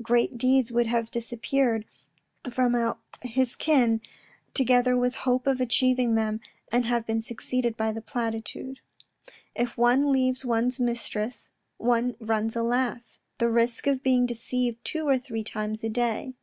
Great 0.00 0.38
deeds 0.38 0.70
would 0.70 0.86
have 0.86 1.10
disappeared 1.10 1.84
from 2.48 2.76
ou 2.76 2.78
76 2.78 2.78
THE 2.78 2.78
RED 2.78 2.82
AND 2.84 2.94
THE 2.94 2.94
BLACK 2.94 3.32
his 3.34 3.56
ken 3.56 4.00
together 4.54 4.96
with 4.96 5.14
hope 5.16 5.46
of 5.48 5.60
achieving 5.60 6.14
them 6.14 6.40
and 6.70 6.84
have 6.86 7.04
been 7.04 7.20
succeeded 7.20 7.76
by 7.76 7.90
the 7.90 8.00
platitude." 8.00 8.78
If 9.56 9.76
one 9.76 10.12
leave 10.12 10.44
one's 10.44 10.78
mistress 10.78 11.50
one 11.78 12.14
runs 12.20 12.54
alas! 12.54 13.18
the 13.38 13.50
risk 13.50 13.88
of 13.88 14.04
being 14.04 14.24
deceived 14.24 14.78
two 14.84 15.08
or 15.08 15.18
three 15.18 15.42
times 15.42 15.82
a 15.82 15.88
day." 15.90 16.34